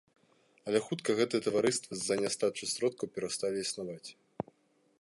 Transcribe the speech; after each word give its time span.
Але 0.69 0.79
хутка 0.85 1.15
гэтыя 1.19 1.41
таварыствы 1.47 1.93
з-за 1.99 2.15
нястачы 2.23 2.71
сродкаў 2.73 3.07
перасталі 3.19 3.57
існаваць. 3.65 4.09